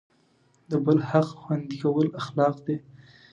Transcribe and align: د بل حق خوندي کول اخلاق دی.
د 0.69 0.71
بل 0.85 0.99
حق 1.09 1.29
خوندي 1.41 1.75
کول 1.81 2.07
اخلاق 2.21 2.55
دی. 2.65 2.77